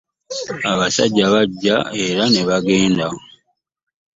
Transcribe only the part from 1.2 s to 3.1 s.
bajja era ne bagenda.